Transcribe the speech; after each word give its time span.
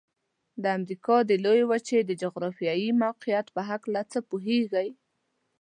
د 0.63 0.63
امریکا 0.77 1.15
د 1.29 1.31
لویې 1.43 1.65
وچې 1.71 1.99
د 2.05 2.11
جغرافيايي 2.21 2.89
موقعیت 3.03 3.47
په 3.55 3.61
هلکه 3.69 4.01
څه 4.11 4.19
پوهیږئ؟ 4.29 4.89